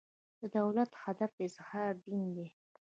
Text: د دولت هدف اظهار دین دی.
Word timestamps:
د 0.39 0.41
دولت 0.57 0.91
هدف 1.03 1.31
اظهار 1.47 1.93
دین 2.07 2.25
دی. 2.35 2.47